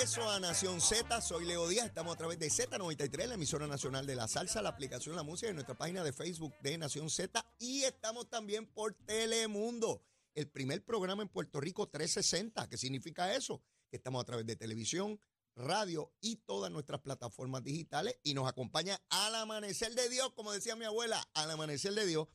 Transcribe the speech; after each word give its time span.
regreso 0.00 0.30
a 0.30 0.40
Nación 0.40 0.80
Z, 0.80 1.20
soy 1.20 1.44
Leo 1.44 1.68
Díaz, 1.68 1.84
estamos 1.84 2.14
a 2.14 2.16
través 2.16 2.38
de 2.38 2.46
Z93, 2.46 3.26
la 3.26 3.34
emisora 3.34 3.66
nacional 3.66 4.06
de 4.06 4.16
la 4.16 4.28
salsa, 4.28 4.62
la 4.62 4.70
aplicación 4.70 5.14
La 5.14 5.22
Música 5.22 5.50
y 5.50 5.52
nuestra 5.52 5.76
página 5.76 6.02
de 6.02 6.14
Facebook 6.14 6.54
de 6.62 6.78
Nación 6.78 7.10
Z 7.10 7.44
y 7.58 7.82
estamos 7.82 8.30
también 8.30 8.64
por 8.66 8.94
Telemundo, 8.94 10.02
el 10.34 10.48
primer 10.48 10.82
programa 10.86 11.22
en 11.22 11.28
Puerto 11.28 11.60
Rico 11.60 11.86
360. 11.86 12.66
¿Qué 12.70 12.78
significa 12.78 13.34
eso? 13.34 13.62
Que 13.90 13.98
estamos 13.98 14.22
a 14.22 14.24
través 14.24 14.46
de 14.46 14.56
televisión, 14.56 15.20
radio 15.54 16.10
y 16.22 16.36
todas 16.36 16.72
nuestras 16.72 17.02
plataformas 17.02 17.62
digitales 17.62 18.18
y 18.22 18.32
nos 18.32 18.48
acompaña 18.48 18.98
al 19.10 19.34
amanecer 19.34 19.94
de 19.94 20.08
Dios, 20.08 20.32
como 20.32 20.50
decía 20.50 20.76
mi 20.76 20.86
abuela, 20.86 21.22
al 21.34 21.50
amanecer 21.50 21.92
de 21.92 22.06
Dios 22.06 22.26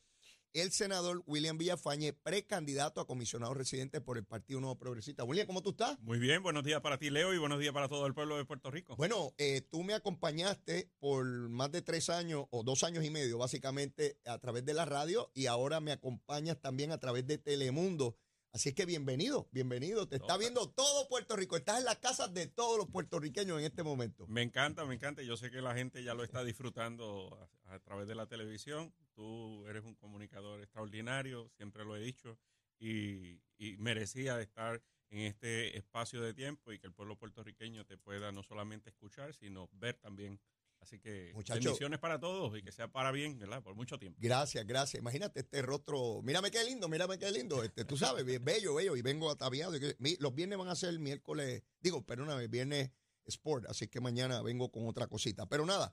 el 0.56 0.72
senador 0.72 1.22
William 1.26 1.58
Villafañe, 1.58 2.14
precandidato 2.14 3.00
a 3.00 3.06
comisionado 3.06 3.52
residente 3.52 4.00
por 4.00 4.16
el 4.16 4.24
Partido 4.24 4.60
Nuevo 4.60 4.78
Progresista. 4.78 5.22
William, 5.22 5.46
¿cómo 5.46 5.62
tú 5.62 5.70
estás? 5.70 6.00
Muy 6.00 6.18
bien, 6.18 6.42
buenos 6.42 6.64
días 6.64 6.80
para 6.80 6.98
ti, 6.98 7.10
Leo, 7.10 7.34
y 7.34 7.38
buenos 7.38 7.60
días 7.60 7.74
para 7.74 7.88
todo 7.88 8.06
el 8.06 8.14
pueblo 8.14 8.38
de 8.38 8.46
Puerto 8.46 8.70
Rico. 8.70 8.96
Bueno, 8.96 9.34
eh, 9.36 9.60
tú 9.70 9.82
me 9.82 9.92
acompañaste 9.92 10.90
por 10.98 11.26
más 11.50 11.70
de 11.72 11.82
tres 11.82 12.08
años 12.08 12.46
o 12.50 12.62
dos 12.62 12.84
años 12.84 13.04
y 13.04 13.10
medio, 13.10 13.36
básicamente, 13.36 14.18
a 14.24 14.38
través 14.38 14.64
de 14.64 14.72
la 14.72 14.86
radio 14.86 15.30
y 15.34 15.46
ahora 15.46 15.80
me 15.80 15.92
acompañas 15.92 16.58
también 16.58 16.90
a 16.90 16.98
través 16.98 17.26
de 17.26 17.36
Telemundo. 17.36 18.16
Así 18.56 18.70
es 18.70 18.74
que 18.74 18.86
bienvenido, 18.86 19.50
bienvenido. 19.52 20.08
Te 20.08 20.16
está 20.16 20.38
viendo 20.38 20.70
todo 20.70 21.08
Puerto 21.08 21.36
Rico. 21.36 21.58
Estás 21.58 21.80
en 21.80 21.84
las 21.84 21.96
casas 21.96 22.32
de 22.32 22.46
todos 22.46 22.78
los 22.78 22.86
puertorriqueños 22.88 23.58
en 23.58 23.66
este 23.66 23.82
momento. 23.82 24.26
Me 24.28 24.40
encanta, 24.40 24.86
me 24.86 24.94
encanta. 24.94 25.20
Yo 25.22 25.36
sé 25.36 25.50
que 25.50 25.60
la 25.60 25.74
gente 25.74 26.02
ya 26.02 26.14
lo 26.14 26.24
está 26.24 26.42
disfrutando 26.42 27.50
a, 27.66 27.78
través 27.80 28.08
de 28.08 28.14
la 28.14 28.26
televisión. 28.28 28.94
Tú 29.16 29.66
eres 29.66 29.82
un 29.82 29.96
comunicador 29.96 30.60
extraordinario, 30.60 31.48
siempre 31.56 31.84
lo 31.84 31.96
he 31.96 32.00
dicho, 32.00 32.38
y, 32.78 33.40
y 33.58 33.76
merecía 33.78 34.40
estar 34.40 34.80
en 35.08 35.22
este 35.22 35.76
espacio 35.76 36.20
de 36.20 36.34
tiempo 36.34 36.70
y 36.70 36.78
que 36.78 36.86
el 36.86 36.92
pueblo 36.92 37.16
puertorriqueño 37.16 37.84
te 37.84 37.96
pueda 37.96 38.30
no 38.30 38.44
solamente 38.44 38.90
escuchar, 38.90 39.34
sino 39.34 39.68
ver 39.72 39.96
también 39.96 40.38
Así 40.80 40.98
que 40.98 41.32
bendiciones 41.48 41.98
para 41.98 42.20
todos 42.20 42.56
y 42.56 42.62
que 42.62 42.70
sea 42.70 42.88
para 42.88 43.10
bien, 43.10 43.38
¿verdad? 43.38 43.62
Por 43.62 43.74
mucho 43.74 43.98
tiempo. 43.98 44.18
Gracias, 44.22 44.64
gracias. 44.66 45.00
Imagínate 45.00 45.40
este 45.40 45.62
rostro. 45.62 46.20
Mírame 46.22 46.50
qué 46.50 46.62
lindo, 46.64 46.88
mírame 46.88 47.18
qué 47.18 47.30
lindo. 47.32 47.62
Este, 47.64 47.84
tú 47.84 47.96
sabes, 47.96 48.24
bello, 48.24 48.74
bello. 48.74 48.96
Y 48.96 49.02
vengo 49.02 49.30
ataviado. 49.30 49.72
Los 50.18 50.34
viernes 50.34 50.58
van 50.58 50.68
a 50.68 50.76
ser 50.76 50.98
miércoles, 50.98 51.62
digo, 51.80 52.04
perdóname, 52.04 52.46
viernes 52.46 52.90
sport. 53.24 53.66
Así 53.68 53.88
que 53.88 54.00
mañana 54.00 54.42
vengo 54.42 54.70
con 54.70 54.86
otra 54.86 55.06
cosita. 55.06 55.46
Pero 55.46 55.66
nada, 55.66 55.90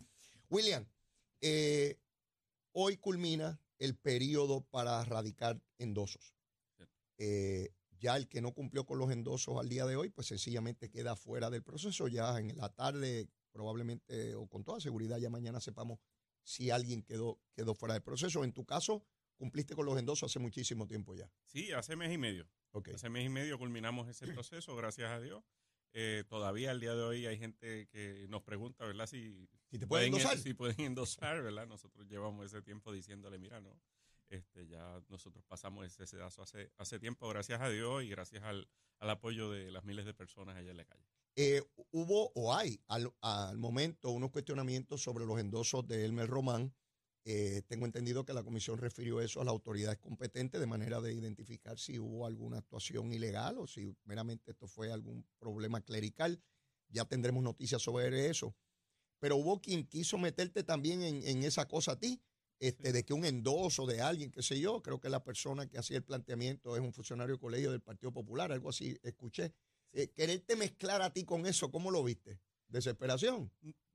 William, 0.50 0.86
eh, 1.42 1.98
hoy 2.74 2.98
culmina 2.98 3.60
el 3.80 3.96
periodo 3.96 4.62
para 4.62 5.04
radicar 5.06 5.62
endosos. 5.78 6.36
Eh, 7.18 7.74
ya 8.00 8.18
el 8.18 8.28
que 8.28 8.42
no 8.42 8.52
cumplió 8.52 8.86
con 8.86 9.00
los 9.00 9.12
endosos 9.12 9.58
al 9.58 9.70
día 9.70 9.86
de 9.86 9.96
hoy, 9.96 10.10
pues 10.10 10.28
sencillamente 10.28 10.90
queda 10.90 11.16
fuera 11.16 11.50
del 11.50 11.64
proceso. 11.64 12.08
Ya 12.08 12.38
en 12.38 12.58
la 12.58 12.70
tarde 12.70 13.30
probablemente 13.52 14.36
o 14.36 14.48
con 14.48 14.64
toda 14.64 14.82
seguridad 14.82 15.18
ya 15.20 15.30
mañana 15.30 15.62
sepamos 15.62 16.00
si 16.44 16.72
alguien 16.72 17.04
quedó, 17.04 17.40
quedó 17.54 17.76
fuera 17.76 17.94
del 17.94 18.04
proceso. 18.04 18.44
En 18.44 18.52
tu 18.52 18.66
caso, 18.66 19.06
cumpliste 19.38 19.76
con 19.76 19.86
los 19.86 19.98
endosos 19.98 20.30
hace 20.30 20.40
muchísimo 20.40 20.88
tiempo 20.88 21.16
ya. 21.16 21.32
Sí, 21.46 21.72
hace 21.72 21.96
mes 21.96 22.12
y 22.12 22.18
medio. 22.18 22.50
Hace 22.94 23.10
mes 23.10 23.26
y 23.26 23.30
medio 23.30 23.60
culminamos 23.60 24.10
ese 24.10 24.28
proceso, 24.28 24.76
gracias 24.76 25.12
a 25.12 25.20
Dios. 25.20 25.44
Eh, 25.94 26.24
todavía 26.28 26.72
al 26.72 26.80
día 26.80 26.96
de 26.96 27.04
hoy 27.04 27.26
hay 27.26 27.38
gente 27.38 27.88
que 27.88 28.26
nos 28.30 28.42
pregunta, 28.42 28.86
¿verdad? 28.86 29.08
Si, 29.08 29.48
te 29.70 29.88
pueden, 29.88 30.08
endosar. 30.08 30.38
Si 30.38 30.54
pueden 30.54 30.80
endosar, 30.82 31.42
¿verdad? 31.42 31.68
Nosotros 31.68 32.08
llevamos 32.08 32.46
ese 32.48 32.62
tiempo 32.62 32.92
diciéndole, 32.92 33.38
mira, 33.38 33.62
no, 33.62 33.80
este, 34.30 34.68
ya 34.68 35.02
nosotros 35.10 35.44
pasamos 35.46 35.86
ese 35.86 36.08
sedazo 36.08 36.42
hace, 36.42 36.72
hace 36.78 37.00
tiempo, 37.00 37.28
gracias 37.30 37.62
a 37.62 37.70
Dios 37.70 38.04
y 38.04 38.10
gracias 38.10 38.44
al, 38.44 38.68
al 39.00 39.10
apoyo 39.10 39.52
de 39.52 39.72
las 39.72 39.84
miles 39.84 40.06
de 40.06 40.14
personas 40.14 40.56
allá 40.56 40.72
en 40.72 40.78
la 40.78 40.86
calle. 40.86 41.06
Eh, 41.36 41.64
hubo 41.92 42.32
o 42.36 42.56
hay 42.56 42.80
al, 42.88 43.12
momento 43.58 44.12
unos 44.12 44.32
cuestionamientos 44.32 45.02
sobre 45.02 45.26
los 45.26 45.40
endosos 45.40 45.88
de 45.88 46.06
Elmer 46.06 46.28
Román. 46.28 46.74
Eh, 47.26 47.62
tengo 47.68 47.86
entendido 47.86 48.26
que 48.26 48.34
la 48.34 48.44
comisión 48.44 48.78
refirió 48.78 49.22
eso 49.22 49.40
a 49.40 49.46
las 49.46 49.54
autoridades 49.54 49.98
competentes 50.00 50.60
de 50.60 50.68
manera 50.68 51.00
de 51.00 51.14
identificar 51.14 51.80
si 51.80 51.98
hubo 51.98 52.26
alguna 52.26 52.58
actuación 52.58 53.14
ilegal 53.14 53.58
o 53.60 53.68
si 53.68 53.96
meramente 54.04 54.52
esto 54.52 54.68
fue 54.68 54.92
algún 54.92 55.26
problema 55.40 55.80
clerical. 55.82 56.42
Ya 56.90 57.06
tendremos 57.06 57.44
noticias 57.44 57.82
sobre 57.82 58.30
eso. 58.30 58.56
Pero 59.20 59.38
hubo 59.38 59.62
quien 59.62 59.88
quiso 59.88 60.18
meterte 60.18 60.64
también 60.64 61.02
en, 61.02 61.44
esa 61.44 61.66
cosa 61.66 61.94
a 61.94 62.00
ti, 62.00 62.22
este, 62.60 62.92
de 62.92 63.06
que 63.06 63.14
un 63.14 63.24
endoso 63.24 63.86
de 63.86 64.02
alguien, 64.02 64.32
qué 64.32 64.44
sé 64.44 64.60
yo, 64.60 64.82
creo 64.82 65.00
que 65.00 65.10
la 65.10 65.24
persona 65.24 65.66
que 65.66 65.78
hacía 65.78 65.98
el 65.98 66.04
planteamiento 66.04 66.76
es 66.76 66.82
un 66.82 66.92
funcionario 66.92 67.40
colegio 67.40 67.72
del 67.72 67.82
Partido 67.82 68.12
Popular, 68.12 68.52
algo 68.52 68.70
así 68.70 68.98
escuché 69.02 69.54
eh, 69.94 70.10
quererte 70.10 70.56
mezclar 70.56 71.02
a 71.02 71.14
ti 71.14 71.24
con 71.24 71.46
eso, 71.46 71.72
¿cómo 71.72 71.92
lo 71.92 72.04
viste? 72.04 72.40
¿Desesperación? 72.68 73.52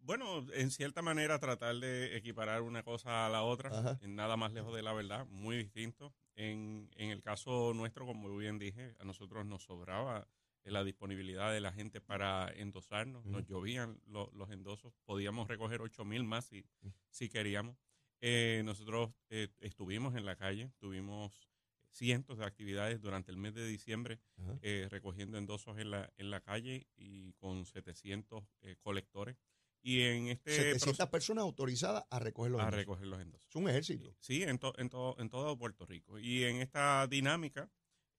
Bueno, 0.08 0.46
en 0.54 0.70
cierta 0.70 1.02
manera 1.02 1.38
tratar 1.38 1.76
de 1.76 2.16
equiparar 2.16 2.62
una 2.62 2.82
cosa 2.82 3.26
a 3.26 3.28
la 3.28 3.42
otra, 3.42 3.98
nada 4.00 4.38
más 4.38 4.54
lejos 4.54 4.74
de 4.74 4.80
la 4.80 4.94
verdad, 4.94 5.26
muy 5.26 5.54
distinto. 5.58 6.14
En, 6.34 6.88
en 6.96 7.10
el 7.10 7.20
caso 7.20 7.74
nuestro, 7.74 8.06
como 8.06 8.34
bien 8.34 8.58
dije, 8.58 8.94
a 9.00 9.04
nosotros 9.04 9.44
nos 9.44 9.64
sobraba 9.64 10.26
la 10.64 10.82
disponibilidad 10.82 11.52
de 11.52 11.60
la 11.60 11.74
gente 11.74 12.00
para 12.00 12.48
endosarnos, 12.56 13.26
nos 13.26 13.46
llovían 13.46 14.00
los 14.06 14.50
endosos, 14.50 14.94
podíamos 15.04 15.46
recoger 15.46 15.82
8 15.82 16.06
mil 16.06 16.24
más 16.24 16.46
si, 16.46 16.64
si 17.10 17.28
queríamos. 17.28 17.76
Eh, 18.22 18.62
nosotros 18.64 19.10
eh, 19.28 19.48
estuvimos 19.60 20.16
en 20.16 20.24
la 20.24 20.36
calle, 20.36 20.72
tuvimos 20.78 21.50
cientos 21.90 22.38
de 22.38 22.46
actividades 22.46 23.02
durante 23.02 23.30
el 23.30 23.36
mes 23.36 23.52
de 23.52 23.66
diciembre 23.66 24.20
eh, 24.62 24.88
recogiendo 24.90 25.36
endosos 25.36 25.76
en 25.78 25.90
la, 25.90 26.10
en 26.16 26.30
la 26.30 26.40
calle 26.40 26.86
y 26.96 27.34
con 27.34 27.66
700 27.66 28.42
eh, 28.62 28.76
colectores. 28.80 29.36
Y 29.80 30.02
en 30.02 30.28
este 30.28 30.52
700 30.52 31.08
personas 31.08 31.42
autorizadas 31.42 32.04
a 32.10 32.18
recoger 32.18 32.52
los 32.52 32.60
a 32.60 32.70
recoger 32.70 33.06
los 33.06 33.20
endosos. 33.20 33.48
Es 33.48 33.56
un 33.56 33.68
ejército. 33.68 34.14
Sí, 34.20 34.42
en, 34.42 34.58
en, 34.76 34.88
todo, 34.88 35.16
en 35.18 35.28
todo 35.28 35.56
Puerto 35.56 35.86
Rico. 35.86 36.18
Y 36.18 36.44
en 36.44 36.56
esta 36.56 37.06
dinámica, 37.06 37.70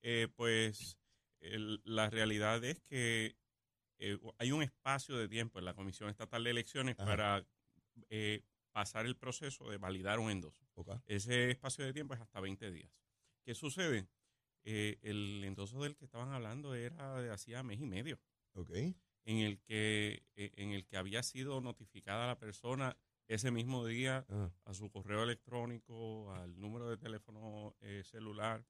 eh, 0.02 0.28
pues 0.34 0.98
la 1.40 2.10
realidad 2.10 2.62
es 2.64 2.80
que 2.82 3.36
hay 4.38 4.52
un 4.52 4.62
espacio 4.62 5.16
de 5.16 5.28
tiempo 5.28 5.58
en 5.58 5.64
la 5.64 5.74
Comisión 5.74 6.08
Estatal 6.08 6.42
de 6.44 6.50
Elecciones 6.50 6.96
para 6.96 7.46
pasar 8.72 9.06
el 9.06 9.16
proceso 9.16 9.68
de 9.68 9.78
validar 9.78 10.18
un 10.18 10.30
endoso. 10.30 10.64
Ese 11.06 11.50
espacio 11.50 11.84
de 11.84 11.92
tiempo 11.92 12.14
es 12.14 12.20
hasta 12.20 12.40
20 12.40 12.70
días. 12.70 12.90
¿Qué 13.44 13.54
sucede? 13.54 14.08
Eh, 14.64 14.98
el 15.02 15.42
endoso 15.44 15.82
del 15.82 15.96
que 15.96 16.04
estaban 16.04 16.32
hablando 16.32 16.74
era 16.74 17.20
de 17.20 17.30
hacía 17.30 17.62
mes 17.62 17.80
y 17.80 17.86
medio. 17.86 18.20
Ok. 18.54 18.70
En 19.24 19.38
el 19.38 19.60
que, 19.60 20.24
eh, 20.36 20.52
en 20.56 20.70
el 20.70 20.86
que 20.86 20.96
había 20.96 21.22
sido 21.22 21.60
notificada 21.60 22.26
la 22.26 22.38
persona 22.38 22.96
ese 23.28 23.50
mismo 23.50 23.86
día 23.86 24.26
ah. 24.28 24.50
a 24.64 24.74
su 24.74 24.90
correo 24.90 25.22
electrónico, 25.22 26.32
al 26.32 26.58
número 26.58 26.88
de 26.88 26.96
teléfono 26.96 27.76
eh, 27.80 28.02
celular, 28.04 28.64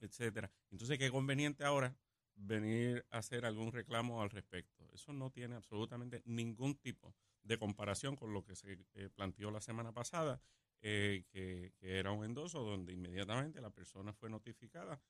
etcétera. 0.00 0.50
Entonces, 0.70 0.98
qué 0.98 1.10
conveniente 1.10 1.64
ahora 1.64 1.96
venir 2.34 3.06
a 3.10 3.18
hacer 3.18 3.46
algún 3.46 3.72
reclamo 3.72 4.22
al 4.22 4.30
respecto. 4.30 4.88
Eso 4.92 5.12
no 5.12 5.30
tiene 5.30 5.56
absolutamente 5.56 6.22
ningún 6.24 6.76
tipo 6.76 7.14
de 7.42 7.58
comparación 7.58 8.16
con 8.16 8.32
lo 8.32 8.44
que 8.44 8.54
se 8.54 8.76
planteó 9.14 9.50
la 9.50 9.60
semana 9.60 9.92
pasada 9.92 10.42
eh, 10.82 11.24
que, 11.30 11.74
era 11.80 12.12
un 12.12 12.24
endoso 12.24 12.60
donde 12.60 12.94
inmediatamente 12.94 13.60
la 13.60 13.70
persona 13.70 14.14
fue 14.14 14.30
notificada 14.30 15.00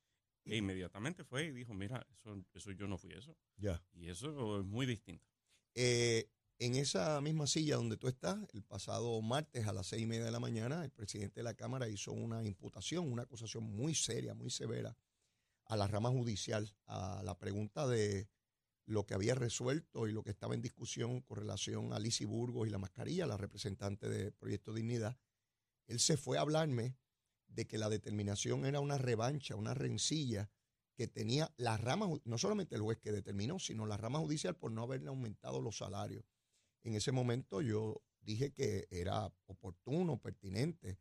e 0.44 0.56
inmediatamente 0.56 1.24
fue 1.24 1.46
y 1.46 1.52
dijo, 1.52 1.74
mira, 1.74 2.06
eso, 2.12 2.42
eso 2.54 2.70
yo 2.72 2.86
no 2.86 2.98
fui 2.98 3.12
eso. 3.12 3.36
Ya. 3.56 3.82
Y 3.92 4.08
eso 4.08 4.60
es 4.60 4.66
muy 4.66 4.86
distinto. 4.86 5.26
Eh, 5.74 6.30
en 6.58 6.74
esa 6.74 7.20
misma 7.20 7.46
silla 7.46 7.76
donde 7.76 7.96
tú 7.96 8.08
estás, 8.08 8.38
el 8.52 8.62
pasado 8.62 9.20
martes 9.22 9.66
a 9.66 9.72
las 9.72 9.86
seis 9.86 10.02
y 10.02 10.06
media 10.06 10.24
de 10.24 10.30
la 10.30 10.40
mañana, 10.40 10.84
el 10.84 10.90
presidente 10.90 11.40
de 11.40 11.44
la 11.44 11.54
Cámara 11.54 11.88
hizo 11.88 12.12
una 12.12 12.44
imputación, 12.44 13.10
una 13.10 13.22
acusación 13.22 13.64
muy 13.64 13.94
seria, 13.94 14.34
muy 14.34 14.50
severa 14.50 14.96
a 15.66 15.76
la 15.76 15.86
rama 15.86 16.10
judicial, 16.10 16.74
a 16.86 17.22
la 17.24 17.38
pregunta 17.38 17.86
de 17.86 18.28
lo 18.86 19.06
que 19.06 19.14
había 19.14 19.36
resuelto 19.36 20.08
y 20.08 20.12
lo 20.12 20.24
que 20.24 20.30
estaba 20.30 20.54
en 20.54 20.62
discusión 20.62 21.20
con 21.20 21.38
relación 21.38 21.92
a 21.92 22.00
Lizy 22.00 22.24
Burgos 22.24 22.66
y 22.66 22.70
la 22.70 22.78
mascarilla, 22.78 23.26
la 23.26 23.36
representante 23.36 24.08
de 24.08 24.32
Proyecto 24.32 24.74
Dignidad 24.74 25.16
él 25.90 25.98
se 25.98 26.16
fue 26.16 26.38
a 26.38 26.42
hablarme 26.42 26.96
de 27.50 27.66
que 27.66 27.78
la 27.78 27.88
determinación 27.88 28.64
era 28.64 28.80
una 28.80 28.98
revancha, 28.98 29.56
una 29.56 29.74
rencilla 29.74 30.50
que 30.94 31.08
tenía 31.08 31.52
la 31.56 31.76
rama, 31.76 32.08
no 32.24 32.38
solamente 32.38 32.74
el 32.74 32.82
juez 32.82 32.98
que 32.98 33.12
determinó, 33.12 33.58
sino 33.58 33.86
la 33.86 33.96
rama 33.96 34.18
judicial 34.18 34.56
por 34.56 34.70
no 34.70 34.82
haberle 34.82 35.08
aumentado 35.08 35.60
los 35.60 35.78
salarios. 35.78 36.24
En 36.82 36.94
ese 36.94 37.12
momento 37.12 37.60
yo 37.60 38.02
dije 38.20 38.52
que 38.52 38.86
era 38.90 39.32
oportuno, 39.46 40.20
pertinente, 40.20 40.98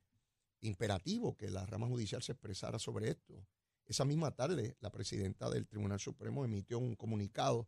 imperativo 0.62 1.38
que 1.38 1.50
la 1.50 1.66
rama 1.66 1.88
judicial 1.88 2.22
se 2.22 2.34
expresara 2.34 2.80
sobre 2.80 3.10
esto. 3.10 3.46
Esa 3.86 4.06
misma 4.06 4.32
tarde, 4.32 4.78
la 4.82 4.92
presidenta 4.92 5.50
del 5.50 5.68
Tribunal 5.68 6.00
Supremo 6.00 6.46
emitió 6.46 6.80
un 6.80 6.96
comunicado 6.96 7.68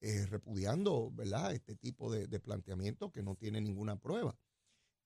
eh, 0.00 0.26
repudiando 0.26 1.10
¿verdad? 1.10 1.52
este 1.52 1.74
tipo 1.74 2.12
de, 2.12 2.28
de 2.28 2.40
planteamiento 2.40 3.10
que 3.10 3.22
no 3.22 3.34
tiene 3.34 3.60
ninguna 3.60 3.98
prueba. 3.98 4.38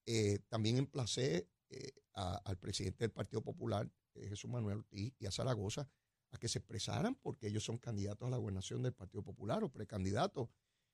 Eh, 0.05 0.39
también 0.49 0.77
emplacé 0.77 1.49
eh, 1.73 1.91
al 2.13 2.57
presidente 2.57 3.03
del 3.03 3.11
Partido 3.11 3.41
Popular, 3.41 3.89
eh, 4.13 4.27
Jesús 4.27 4.49
Manuel 4.49 4.79
Ortiz, 4.79 5.13
y 5.19 5.25
a 5.25 5.31
Zaragoza 5.31 5.89
a 6.31 6.37
que 6.37 6.47
se 6.47 6.59
expresaran 6.59 7.15
porque 7.15 7.47
ellos 7.47 7.63
son 7.63 7.77
candidatos 7.77 8.27
a 8.27 8.31
la 8.31 8.37
gobernación 8.37 8.81
del 8.81 8.93
Partido 8.93 9.23
Popular 9.23 9.63
o 9.63 9.69
precandidatos. 9.69 10.49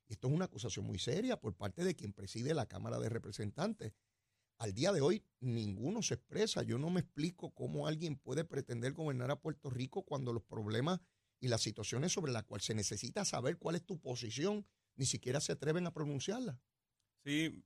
Esto 0.07 0.27
es 0.27 0.33
una 0.33 0.45
acusación 0.45 0.85
muy 0.85 0.99
seria 0.99 1.39
por 1.39 1.55
parte 1.55 1.83
de 1.83 1.95
quien 1.95 2.13
preside 2.13 2.53
la 2.53 2.65
Cámara 2.65 2.99
de 2.99 3.09
Representantes. 3.09 3.93
Al 4.57 4.73
día 4.73 4.91
de 4.91 5.01
hoy 5.01 5.23
ninguno 5.39 6.01
se 6.01 6.15
expresa. 6.15 6.63
Yo 6.63 6.77
no 6.77 6.89
me 6.89 6.99
explico 6.99 7.51
cómo 7.51 7.87
alguien 7.87 8.17
puede 8.17 8.43
pretender 8.43 8.91
gobernar 8.91 9.31
a 9.31 9.39
Puerto 9.39 9.69
Rico 9.69 10.03
cuando 10.03 10.33
los 10.33 10.43
problemas 10.43 10.99
y 11.39 11.47
las 11.47 11.61
situaciones 11.61 12.11
sobre 12.11 12.33
las 12.33 12.43
cuales 12.43 12.65
se 12.65 12.73
necesita 12.73 13.23
saber 13.23 13.57
cuál 13.57 13.75
es 13.75 13.85
tu 13.85 13.99
posición 13.99 14.65
ni 14.95 15.05
siquiera 15.05 15.39
se 15.39 15.53
atreven 15.53 15.87
a 15.87 15.93
pronunciarla. 15.93 16.59
Sí, 17.23 17.63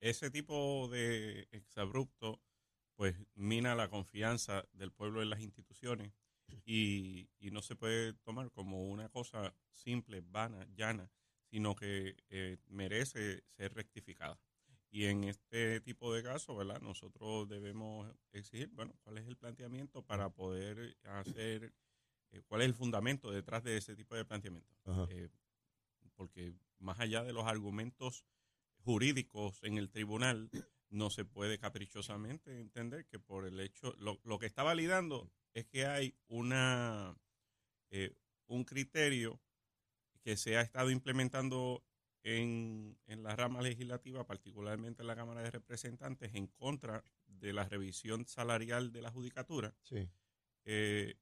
ese 0.00 0.30
tipo 0.30 0.88
de 0.88 1.48
exabrupto 1.52 2.42
pues 2.96 3.14
mina 3.34 3.74
la 3.74 3.88
confianza 3.88 4.64
del 4.72 4.90
pueblo 4.90 5.22
en 5.22 5.30
las 5.30 5.40
instituciones 5.40 6.12
y, 6.64 7.28
no 7.52 7.62
se 7.62 7.76
puede 7.76 8.12
tomar 8.12 8.50
como 8.50 8.88
una 8.88 9.08
cosa 9.08 9.54
simple, 9.72 10.20
vana, 10.20 10.66
llana, 10.74 11.10
sino 11.44 11.76
que 11.76 12.16
eh, 12.28 12.58
merece 12.66 13.44
ser 13.56 13.72
rectificada. 13.72 14.38
Y 14.90 15.06
en 15.06 15.24
este 15.24 15.80
tipo 15.80 16.12
de 16.12 16.22
casos, 16.22 16.56
¿verdad? 16.56 16.80
Nosotros 16.80 17.48
debemos 17.48 18.12
exigir, 18.32 18.68
bueno, 18.70 18.94
cuál 19.04 19.18
es 19.18 19.26
el 19.26 19.36
planteamiento 19.36 20.02
para 20.02 20.30
poder 20.30 20.96
hacer, 21.04 21.72
eh, 22.30 22.42
cuál 22.46 22.62
es 22.62 22.66
el 22.66 22.74
fundamento 22.74 23.30
detrás 23.30 23.62
de 23.62 23.76
ese 23.76 23.94
tipo 23.94 24.14
de 24.14 24.24
planteamiento. 24.24 24.74
Eh, 25.10 25.28
porque 26.14 26.54
más 26.78 26.98
allá 27.00 27.22
de 27.22 27.32
los 27.32 27.44
argumentos 27.44 28.24
jurídicos 28.78 29.62
en 29.62 29.78
el 29.78 29.90
tribunal, 29.90 30.50
no 30.96 31.10
se 31.10 31.24
puede 31.24 31.58
caprichosamente 31.58 32.58
entender 32.60 33.06
que 33.06 33.18
por 33.18 33.46
el 33.46 33.60
hecho, 33.60 33.94
lo, 33.98 34.18
lo 34.24 34.38
que 34.38 34.46
está 34.46 34.62
validando 34.62 35.30
es 35.54 35.66
que 35.66 35.86
hay 35.86 36.14
una 36.26 37.16
eh, 37.90 38.14
un 38.46 38.64
criterio 38.64 39.40
que 40.22 40.36
se 40.36 40.56
ha 40.56 40.60
estado 40.60 40.90
implementando 40.90 41.84
en, 42.22 42.98
en, 43.06 43.22
la 43.22 43.36
rama 43.36 43.62
legislativa, 43.62 44.26
particularmente 44.26 45.02
en 45.02 45.06
la 45.06 45.16
Cámara 45.16 45.42
de 45.42 45.50
Representantes, 45.50 46.34
en 46.34 46.48
contra 46.48 47.04
de 47.26 47.52
la 47.52 47.64
revisión 47.68 48.26
salarial 48.26 48.90
de 48.90 49.02
la 49.02 49.10
judicatura, 49.10 49.74
eh, 50.64 51.14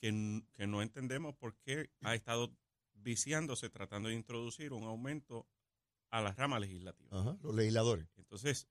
que, 0.00 0.42
que, 0.52 0.66
no 0.66 0.82
entendemos 0.82 1.36
por 1.36 1.56
qué 1.58 1.90
ha 2.02 2.14
estado 2.14 2.56
viciándose 2.94 3.70
tratando 3.70 4.08
de 4.08 4.16
introducir 4.16 4.72
un 4.72 4.84
aumento 4.84 5.46
a 6.10 6.20
la 6.20 6.32
rama 6.32 6.58
legislativa. 6.58 7.38
los 7.42 7.54
legisladores. 7.54 8.08
Entonces, 8.26 8.68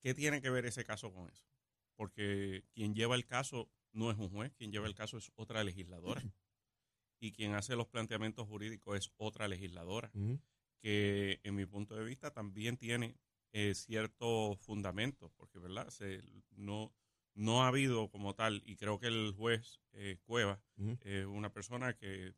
¿qué 0.00 0.14
tiene 0.14 0.40
que 0.40 0.50
ver 0.50 0.66
ese 0.66 0.84
caso 0.84 1.12
con 1.12 1.28
eso? 1.30 1.46
Porque 1.94 2.64
quien 2.72 2.94
lleva 2.94 3.14
el 3.14 3.26
caso 3.26 3.70
no 3.92 4.10
es 4.10 4.18
un 4.18 4.28
juez, 4.28 4.52
quien 4.54 4.72
lleva 4.72 4.86
el 4.86 4.94
caso 4.94 5.18
es 5.18 5.30
otra 5.36 5.62
legisladora. 5.64 6.22
y 7.20 7.32
quien 7.32 7.54
hace 7.54 7.76
los 7.76 7.88
planteamientos 7.88 8.46
jurídicos 8.46 8.98
es 8.98 9.12
otra 9.16 9.48
legisladora, 9.48 10.10
que 10.78 11.40
en 11.42 11.54
mi 11.54 11.66
punto 11.66 11.96
de 11.96 12.04
vista 12.04 12.30
también 12.32 12.76
tiene 12.76 13.16
eh, 13.52 13.74
cierto 13.74 14.56
fundamento, 14.56 15.32
porque 15.36 15.58
verdad 15.58 15.88
Se, 15.88 16.22
no, 16.50 16.94
no 17.34 17.64
ha 17.64 17.68
habido 17.68 18.10
como 18.10 18.34
tal, 18.34 18.62
y 18.66 18.76
creo 18.76 18.98
que 18.98 19.06
el 19.06 19.32
juez 19.32 19.80
eh, 19.92 20.18
Cueva 20.24 20.62
es 21.00 21.26
una 21.26 21.52
persona 21.52 21.96
que 21.96 22.34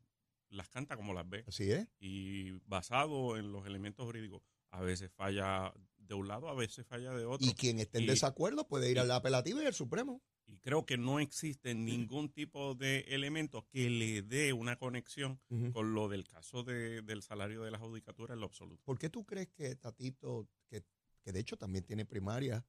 las 0.49 0.69
canta 0.69 0.95
como 0.95 1.13
las 1.13 1.29
ve. 1.29 1.43
Así 1.47 1.71
es. 1.71 1.87
Y 1.99 2.51
basado 2.65 3.37
en 3.37 3.51
los 3.51 3.65
elementos 3.65 4.05
jurídicos, 4.05 4.41
a 4.71 4.81
veces 4.81 5.11
falla 5.11 5.73
de 6.09 6.15
un 6.15 6.27
lado, 6.27 6.49
a 6.49 6.55
veces 6.55 6.85
falla 6.87 7.13
de 7.13 7.23
otro. 7.23 7.47
Y 7.47 7.53
quien 7.53 7.79
esté 7.79 7.99
en 7.99 8.07
desacuerdo 8.07 8.67
puede 8.67 8.89
ir 8.89 8.99
a 8.99 9.05
la 9.05 9.17
apelativa 9.17 9.63
y 9.63 9.67
al 9.67 9.75
Supremo. 9.75 10.21
Y 10.47 10.57
creo 10.57 10.83
que 10.83 10.97
no 10.97 11.19
existe 11.19 11.75
ningún 11.75 12.33
tipo 12.33 12.73
de 12.73 13.01
elemento 13.09 13.67
que 13.69 13.91
le 13.91 14.23
dé 14.23 14.51
una 14.51 14.77
conexión 14.77 15.39
con 15.71 15.93
lo 15.93 16.09
del 16.09 16.27
caso 16.27 16.63
de, 16.63 17.03
del 17.03 17.21
salario 17.21 17.61
de 17.61 17.69
la 17.69 17.77
judicatura 17.77 18.33
en 18.33 18.39
lo 18.39 18.47
absoluto. 18.47 18.81
¿Por 18.83 18.97
qué 18.97 19.11
tú 19.11 19.23
crees 19.23 19.49
que 19.49 19.75
Tatito, 19.75 20.49
que, 20.67 20.83
que 21.21 21.31
de 21.31 21.39
hecho 21.39 21.55
también 21.55 21.85
tiene 21.85 22.03
primaria 22.05 22.65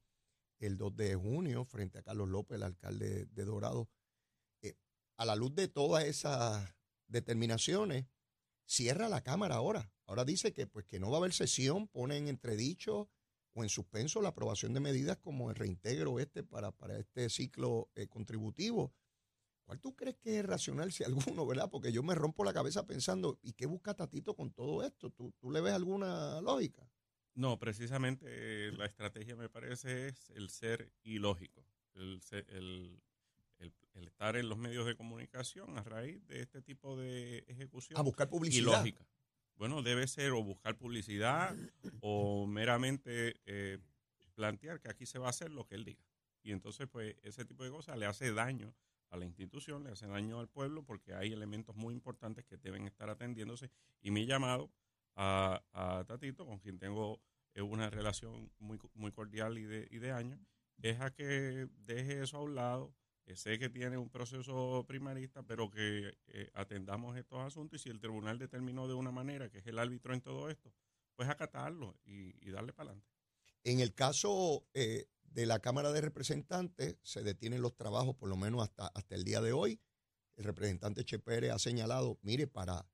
el 0.59 0.77
2 0.77 0.95
de 0.95 1.15
junio 1.15 1.65
frente 1.65 1.97
a 1.97 2.03
Carlos 2.03 2.29
López, 2.29 2.57
el 2.57 2.63
alcalde 2.63 3.25
de 3.25 3.45
Dorado, 3.45 3.89
eh, 4.61 4.75
a 5.17 5.25
la 5.25 5.35
luz 5.35 5.55
de 5.55 5.67
todas 5.67 6.03
esas 6.03 6.71
determinaciones, 7.07 8.05
cierra 8.65 9.09
la 9.09 9.21
Cámara 9.21 9.55
ahora. 9.55 9.91
Ahora 10.05 10.23
dice 10.23 10.53
que, 10.53 10.67
pues, 10.67 10.85
que 10.85 10.99
no 10.99 11.09
va 11.09 11.17
a 11.17 11.19
haber 11.21 11.33
sesión, 11.33 11.87
pone 11.87 12.17
en 12.17 12.27
entredicho 12.27 13.09
o 13.53 13.63
en 13.63 13.69
suspenso 13.69 14.21
la 14.21 14.29
aprobación 14.29 14.73
de 14.73 14.79
medidas 14.79 15.17
como 15.17 15.49
el 15.49 15.55
reintegro 15.55 16.19
este 16.19 16.43
para, 16.43 16.71
para 16.71 16.97
este 16.97 17.29
ciclo 17.29 17.89
eh, 17.95 18.07
contributivo. 18.07 18.93
¿Cuál 19.63 19.79
tú 19.79 19.95
crees 19.95 20.17
que 20.17 20.39
es 20.39 20.45
racional, 20.45 20.91
si 20.91 21.03
alguno, 21.03 21.45
verdad? 21.45 21.69
Porque 21.69 21.91
yo 21.91 22.03
me 22.03 22.15
rompo 22.15 22.43
la 22.43 22.53
cabeza 22.53 22.85
pensando, 22.85 23.39
¿y 23.41 23.53
qué 23.53 23.65
busca 23.65 23.93
Tatito 23.93 24.35
con 24.35 24.51
todo 24.51 24.83
esto? 24.83 25.09
¿Tú, 25.11 25.33
tú 25.39 25.51
le 25.51 25.61
ves 25.61 25.73
alguna 25.73 26.41
lógica? 26.41 26.89
No, 27.33 27.57
precisamente 27.57 28.25
eh, 28.27 28.71
la 28.73 28.85
estrategia 28.85 29.35
me 29.35 29.49
parece 29.49 30.09
es 30.09 30.29
el 30.31 30.49
ser 30.49 30.91
ilógico, 31.03 31.65
el, 31.93 32.19
el, 32.49 33.01
el, 33.59 34.07
estar 34.07 34.35
en 34.35 34.49
los 34.49 34.57
medios 34.57 34.85
de 34.85 34.95
comunicación 34.95 35.77
a 35.77 35.83
raíz 35.83 36.25
de 36.27 36.41
este 36.41 36.61
tipo 36.61 36.97
de 36.97 37.45
ejecución. 37.47 37.97
A 37.97 38.01
buscar 38.01 38.29
publicidad. 38.29 38.73
Ilógica. 38.73 39.05
Bueno, 39.61 39.83
debe 39.83 40.07
ser 40.07 40.31
o 40.31 40.43
buscar 40.43 40.75
publicidad 40.75 41.55
o 41.99 42.47
meramente 42.47 43.35
eh, 43.45 43.77
plantear 44.33 44.79
que 44.79 44.89
aquí 44.89 45.05
se 45.05 45.19
va 45.19 45.27
a 45.27 45.29
hacer 45.29 45.51
lo 45.51 45.67
que 45.67 45.75
él 45.75 45.85
diga. 45.85 46.03
Y 46.41 46.51
entonces, 46.51 46.87
pues, 46.87 47.15
ese 47.21 47.45
tipo 47.45 47.63
de 47.63 47.69
cosas 47.69 47.95
le 47.99 48.07
hace 48.07 48.33
daño 48.33 48.73
a 49.11 49.17
la 49.17 49.25
institución, 49.25 49.83
le 49.83 49.91
hace 49.91 50.07
daño 50.07 50.39
al 50.39 50.47
pueblo, 50.47 50.83
porque 50.83 51.13
hay 51.13 51.31
elementos 51.31 51.75
muy 51.75 51.93
importantes 51.93 52.43
que 52.43 52.57
deben 52.57 52.87
estar 52.87 53.11
atendiéndose. 53.11 53.69
Y 54.01 54.09
mi 54.09 54.25
llamado 54.25 54.71
a, 55.15 55.61
a 55.73 56.05
Tatito, 56.05 56.43
con 56.47 56.57
quien 56.57 56.79
tengo 56.79 57.21
eh, 57.53 57.61
una 57.61 57.91
relación 57.91 58.51
muy, 58.57 58.79
muy 58.95 59.11
cordial 59.11 59.59
y 59.59 59.65
de, 59.65 59.87
y 59.91 59.99
de 59.99 60.11
años, 60.11 60.39
es 60.81 60.99
a 61.01 61.11
que 61.11 61.67
deje 61.85 62.23
eso 62.23 62.37
a 62.37 62.41
un 62.41 62.55
lado, 62.55 62.95
sé 63.35 63.57
que 63.59 63.69
tiene 63.69 63.97
un 63.97 64.09
proceso 64.09 64.85
primarista, 64.87 65.43
pero 65.43 65.69
que 65.69 66.17
eh, 66.27 66.49
atendamos 66.53 67.17
estos 67.17 67.39
asuntos 67.39 67.79
y 67.79 67.83
si 67.83 67.89
el 67.89 67.99
tribunal 67.99 68.37
determinó 68.37 68.87
de 68.87 68.93
una 68.93 69.11
manera 69.11 69.49
que 69.49 69.59
es 69.59 69.67
el 69.67 69.79
árbitro 69.79 70.13
en 70.13 70.21
todo 70.21 70.49
esto, 70.49 70.73
pues 71.15 71.29
acatarlo 71.29 71.97
y, 72.03 72.49
darle 72.51 72.73
para 72.73 72.89
adelante. 72.89 73.09
En 73.63 73.79
el 73.79 73.93
caso 73.93 74.65
eh, 74.73 75.07
de 75.23 75.45
la 75.45 75.59
Cámara 75.59 75.91
de 75.91 76.01
Representantes, 76.01 76.97
se 77.03 77.23
detienen 77.23 77.61
los 77.61 77.75
trabajos 77.75 78.15
por 78.15 78.27
lo 78.27 78.35
menos 78.35 78.63
hasta, 78.63 78.87
hasta 78.87 79.15
el 79.15 79.23
día 79.23 79.41
de 79.41 79.53
hoy. 79.53 79.79
El 80.35 80.45
representante 80.45 81.05
Che 81.05 81.19
Pérez 81.19 81.51
ha 81.51 81.59
señalado, 81.59 82.17
mire, 82.21 82.47
para 82.47 82.85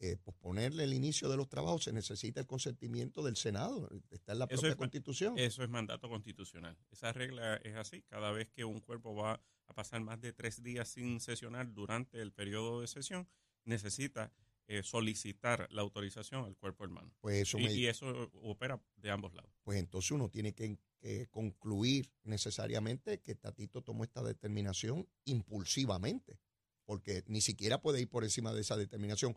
eh, 0.00 0.16
posponerle 0.16 0.84
el 0.84 0.92
inicio 0.92 1.28
de 1.28 1.36
los 1.36 1.48
trabajos 1.48 1.84
se 1.84 1.92
necesita 1.92 2.40
el 2.40 2.46
consentimiento 2.46 3.22
del 3.22 3.36
Senado. 3.36 3.88
Está 4.10 4.32
en 4.32 4.40
la 4.40 4.48
propia 4.48 4.76
Constitución. 4.76 5.38
Eso 5.38 5.62
es 5.62 5.68
mandato 5.70 6.08
constitucional. 6.08 6.76
Esa 6.90 7.12
regla 7.12 7.56
es 7.56 7.76
así. 7.76 8.02
Cada 8.02 8.32
vez 8.32 8.50
que 8.50 8.64
un 8.64 8.80
cuerpo 8.80 9.14
va 9.14 9.40
a 9.66 9.74
pasar 9.74 10.00
más 10.00 10.20
de 10.20 10.32
tres 10.32 10.62
días 10.62 10.88
sin 10.88 11.20
sesionar 11.20 11.72
durante 11.72 12.20
el 12.20 12.32
periodo 12.32 12.80
de 12.80 12.86
sesión, 12.86 13.28
necesita 13.64 14.32
eh, 14.66 14.82
solicitar 14.82 15.68
la 15.70 15.82
autorización 15.82 16.44
al 16.44 16.56
cuerpo 16.56 16.84
hermano. 16.84 17.14
Pues 17.20 17.42
eso 17.42 17.58
y, 17.58 17.86
eso 17.86 18.30
opera 18.42 18.82
de 18.96 19.10
ambos 19.10 19.32
lados. 19.34 19.52
Pues 19.62 19.78
entonces 19.78 20.10
uno 20.10 20.28
tiene 20.28 20.54
que, 20.54 20.78
que 20.98 21.28
concluir 21.28 22.10
necesariamente 22.24 23.20
que 23.20 23.34
Tatito 23.34 23.82
tomó 23.82 24.04
esta 24.04 24.22
determinación 24.22 25.06
impulsivamente, 25.24 26.40
porque 26.84 27.22
ni 27.26 27.42
siquiera 27.42 27.80
puede 27.80 28.00
ir 28.00 28.08
por 28.08 28.24
encima 28.24 28.52
de 28.52 28.62
esa 28.62 28.76
determinación 28.76 29.36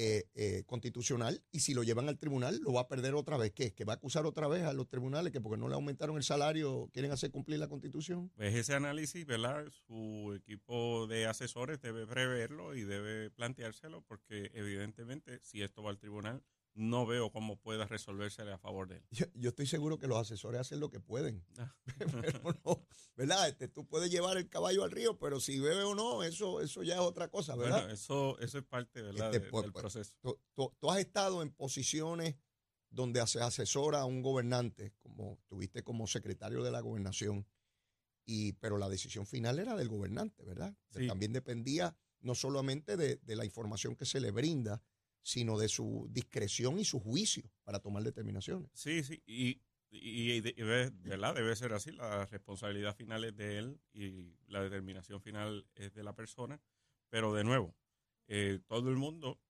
eh, 0.00 0.28
eh, 0.36 0.62
constitucional 0.64 1.42
y 1.50 1.58
si 1.58 1.74
lo 1.74 1.82
llevan 1.82 2.08
al 2.08 2.20
tribunal 2.20 2.60
lo 2.62 2.72
va 2.72 2.82
a 2.82 2.88
perder 2.88 3.16
otra 3.16 3.36
vez. 3.36 3.50
¿Qué? 3.50 3.74
¿Que 3.74 3.84
va 3.84 3.94
a 3.94 3.96
acusar 3.96 4.26
otra 4.26 4.46
vez 4.46 4.62
a 4.62 4.72
los 4.72 4.88
tribunales 4.88 5.32
que 5.32 5.40
porque 5.40 5.58
no 5.58 5.68
le 5.68 5.74
aumentaron 5.74 6.16
el 6.16 6.22
salario 6.22 6.88
quieren 6.92 7.10
hacer 7.10 7.32
cumplir 7.32 7.58
la 7.58 7.66
constitución? 7.66 8.30
Pues 8.36 8.54
ese 8.54 8.74
análisis, 8.74 9.26
¿verdad? 9.26 9.64
Su 9.88 10.34
equipo 10.36 11.08
de 11.08 11.26
asesores 11.26 11.80
debe 11.80 12.06
preverlo 12.06 12.76
y 12.76 12.84
debe 12.84 13.30
planteárselo 13.30 14.02
porque 14.02 14.52
evidentemente 14.54 15.40
si 15.42 15.62
esto 15.62 15.82
va 15.82 15.90
al 15.90 15.98
tribunal 15.98 16.44
no 16.78 17.06
veo 17.06 17.30
cómo 17.30 17.56
pueda 17.56 17.86
resolverse 17.86 18.42
a 18.42 18.58
favor 18.58 18.88
de 18.88 18.96
él. 18.96 19.02
Yo, 19.34 19.48
estoy 19.50 19.66
seguro 19.66 19.98
que 19.98 20.06
los 20.06 20.16
asesores 20.16 20.60
hacen 20.60 20.80
lo 20.80 20.90
que 20.90 21.00
pueden. 21.00 21.44
Ah. 21.58 21.74
¿verdad? 23.16 23.48
Este, 23.48 23.66
tú 23.68 23.86
puedes 23.86 24.10
llevar 24.10 24.36
el 24.36 24.48
caballo 24.48 24.84
al 24.84 24.92
río, 24.92 25.18
pero 25.18 25.40
si 25.40 25.58
bebe 25.58 25.82
o 25.82 25.94
no, 25.94 26.22
eso, 26.22 26.60
eso 26.60 26.84
ya 26.84 26.94
es 26.94 27.00
otra 27.00 27.28
cosa, 27.28 27.56
¿verdad? 27.56 27.80
Bueno, 27.80 27.94
eso, 27.94 28.38
eso 28.38 28.58
es 28.58 28.64
parte 28.64 29.02
¿verdad? 29.02 29.34
Este, 29.34 29.50
pues, 29.50 29.64
del 29.64 29.72
pues, 29.72 29.82
proceso. 29.82 30.14
Tú, 30.54 30.90
has 30.90 30.98
estado 30.98 31.42
en 31.42 31.50
posiciones 31.50 32.36
donde 32.90 33.26
se 33.26 33.40
asesora 33.40 34.00
a 34.00 34.04
un 34.04 34.22
gobernante, 34.22 34.94
como 35.00 35.34
estuviste 35.34 35.82
como 35.82 36.06
secretario 36.06 36.62
de 36.62 36.70
la 36.70 36.80
gobernación, 36.80 37.46
y, 38.24 38.52
pero 38.54 38.78
la 38.78 38.88
decisión 38.88 39.26
final 39.26 39.58
era 39.58 39.74
del 39.74 39.88
gobernante, 39.88 40.44
¿verdad? 40.44 40.76
También 41.06 41.32
dependía 41.32 41.96
no 42.20 42.34
solamente 42.34 42.96
de, 42.96 43.16
de 43.16 43.36
la 43.36 43.44
información 43.44 43.96
que 43.96 44.04
se 44.04 44.20
le 44.20 44.30
brinda, 44.30 44.82
sino 45.22 45.58
de 45.58 45.68
su 45.68 46.08
discreción 46.10 46.78
y 46.78 46.84
su 46.84 47.00
juicio 47.00 47.50
para 47.64 47.80
tomar 47.80 48.02
determinaciones. 48.02 48.70
Sí, 48.74 49.02
sí, 49.02 49.22
y 49.26 49.60
y, 49.90 50.40
¿verdad? 50.40 51.34
debe 51.34 51.56
ser 51.56 51.72
así. 51.72 51.92
La 51.92 52.26
responsabilidad 52.26 52.94
final 52.94 53.24
es 53.24 53.36
de 53.36 53.58
él 53.58 53.80
y 53.92 54.34
la 54.46 54.62
determinación 54.62 55.20
final 55.20 55.66
es 55.74 55.94
de 55.94 56.02
la 56.02 56.14
persona. 56.14 56.60
Pero 57.10 57.32
de 57.32 57.44
nuevo, 57.44 57.74
eh, 58.26 58.60
todo 58.66 58.90
el 58.90 58.96
mundo 58.96 59.40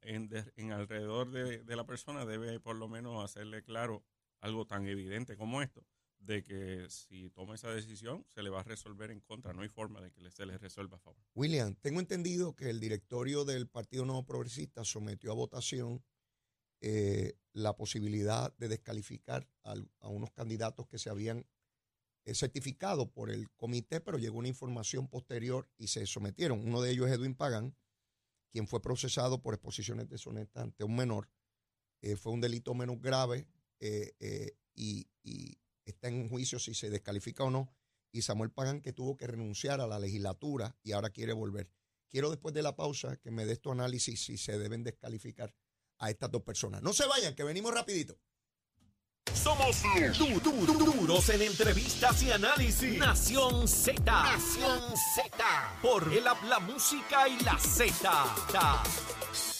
en, 0.00 0.30
en 0.56 0.72
alrededor 0.72 1.30
de, 1.30 1.62
de, 1.62 1.76
la 1.76 1.84
persona 1.84 2.24
debe 2.24 2.58
por 2.58 2.76
lo 2.76 2.88
menos 2.88 3.22
hacerle 3.22 3.62
claro 3.62 4.02
algo 4.40 4.66
tan 4.66 4.86
evidente 4.86 5.36
como 5.36 5.62
esto, 5.62 5.84
de 6.24 6.44
que 6.44 6.86
si 6.88 7.30
toma 7.30 7.56
esa 7.56 7.70
decisión 7.70 8.24
se 8.28 8.42
le 8.42 8.50
va 8.50 8.60
a 8.60 8.64
resolver 8.64 9.10
en 9.10 9.20
contra. 9.20 9.52
No 9.52 9.62
hay 9.62 9.68
forma 9.68 10.00
de 10.00 10.12
que 10.12 10.30
se 10.30 10.46
le 10.46 10.56
resuelva 10.56 10.96
a 10.96 11.00
favor. 11.00 11.20
William, 11.34 11.74
tengo 11.74 12.00
entendido 12.00 12.54
que 12.54 12.70
el 12.70 12.80
directorio 12.80 13.44
del 13.44 13.68
Partido 13.68 14.04
Nuevo 14.04 14.24
Progresista 14.24 14.84
sometió 14.84 15.32
a 15.32 15.34
votación 15.34 16.02
eh, 16.80 17.34
la 17.52 17.76
posibilidad 17.76 18.56
de 18.56 18.68
descalificar 18.68 19.48
a, 19.64 19.74
unos 20.08 20.30
candidatos 20.30 20.86
que 20.86 20.98
se 20.98 21.10
habían 21.10 21.46
eh, 22.24 22.34
certificado 22.34 23.10
por 23.10 23.30
el 23.30 23.50
comité, 23.50 24.00
pero 24.00 24.18
llegó 24.18 24.38
una 24.38 24.48
información 24.48 25.08
posterior 25.08 25.68
y 25.76 25.88
se 25.88 26.06
sometieron. 26.06 26.60
Uno 26.66 26.80
de 26.80 26.92
ellos 26.92 27.08
es 27.08 27.14
Edwin 27.14 27.34
Pagan, 27.34 27.76
quien 28.50 28.66
fue 28.68 28.80
procesado 28.80 29.42
por 29.42 29.54
exposiciones 29.54 30.08
deshonestas 30.08 30.62
ante 30.62 30.84
un 30.84 30.94
menor. 30.94 31.28
Eh, 32.00 32.16
fue 32.16 32.32
un 32.32 32.40
delito 32.40 32.74
menos 32.74 33.00
grave 33.00 33.46
y, 34.74 35.06
está 35.84 36.08
en 36.08 36.28
juicio 36.28 36.58
si 36.58 36.74
se 36.74 36.90
descalifica 36.90 37.44
o 37.44 37.50
no. 37.50 37.72
Y 38.12 38.22
Samuel 38.22 38.50
Pagan, 38.50 38.80
que 38.80 38.92
tuvo 38.92 39.16
que 39.16 39.26
renunciar 39.26 39.80
a 39.80 39.86
la 39.86 39.98
legislatura 39.98 40.76
y 40.82 40.92
ahora 40.92 41.10
quiere 41.10 41.32
volver. 41.32 41.70
Quiero 42.08 42.30
después 42.30 42.54
de 42.54 42.62
la 42.62 42.76
pausa 42.76 43.16
que 43.16 43.30
me 43.30 43.46
des 43.46 43.60
tu 43.60 43.72
análisis 43.72 44.22
si 44.22 44.36
se 44.36 44.58
deben 44.58 44.84
descalificar 44.84 45.54
a 45.98 46.10
estas 46.10 46.30
dos 46.30 46.42
personas. 46.42 46.82
No 46.82 46.92
se 46.92 47.06
vayan, 47.06 47.34
que 47.34 47.44
venimos 47.44 47.72
rapidito. 47.72 48.18
Somos 49.34 49.82
du 50.18 50.40
du 50.40 50.84
duros 50.84 51.28
en 51.30 51.42
entrevistas 51.42 52.22
y 52.22 52.30
análisis. 52.30 52.98
Nación 52.98 53.66
Z. 53.66 54.02
Nación 54.04 54.96
Z. 55.14 55.78
Por 55.80 56.12
el 56.12 56.24
la 56.24 56.60
música 56.60 57.28
y 57.28 57.40
la 57.42 57.58
Z. 57.58 59.51